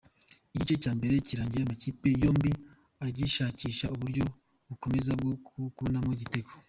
[0.55, 2.51] Igice cya mbere kirangiye amakipe yombi
[3.05, 4.23] agishakisha uburyo
[4.69, 5.31] bukomeye bwo
[5.77, 6.51] kubonamo igitego.